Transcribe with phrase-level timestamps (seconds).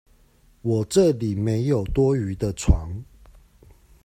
[0.63, 3.03] 我這裡沒有多餘的床